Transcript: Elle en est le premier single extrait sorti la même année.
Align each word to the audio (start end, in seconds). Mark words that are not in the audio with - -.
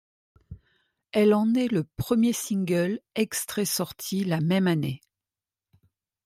Elle 1.11 1.31
en 1.35 1.53
est 1.53 1.71
le 1.71 1.83
premier 1.83 2.33
single 2.33 3.01
extrait 3.13 3.65
sorti 3.65 4.23
la 4.23 4.41
même 4.41 4.65
année. 4.65 4.99